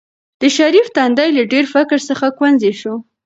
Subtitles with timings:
[0.41, 2.95] د شریف تندی له ډېر فکر څخه ګونځې شو.